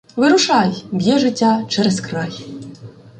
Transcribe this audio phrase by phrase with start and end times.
[0.15, 2.31] Вирушай: б’є життя через край!